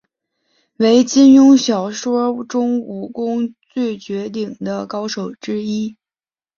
[0.77, 5.95] 为金庸小说中武功最绝顶的高手之一。